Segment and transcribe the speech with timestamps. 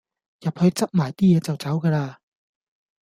[0.39, 2.15] 入去執埋啲嘢就走架喇